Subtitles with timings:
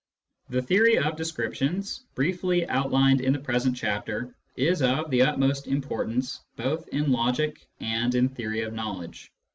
[0.49, 6.39] The theory of descriptions, briefly outlined in the present chapter, is of the utmost importance
[6.55, 9.31] both in logic and in theory of knowledge.